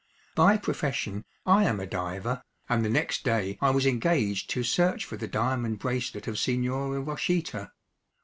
[0.33, 5.05] By profession I am a diver, and the next day I was engaged to search
[5.05, 7.69] for the diamond bracelet of Signora Rochita.